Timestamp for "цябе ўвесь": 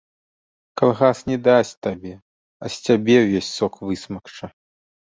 2.87-3.53